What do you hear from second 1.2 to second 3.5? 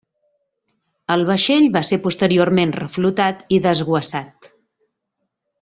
vaixell va ser posteriorment reflotat